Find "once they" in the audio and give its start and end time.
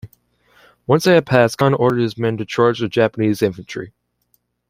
0.87-1.13